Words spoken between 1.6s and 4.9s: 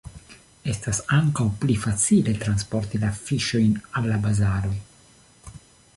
pli facile transporti la fiŝojn al la bazaroj.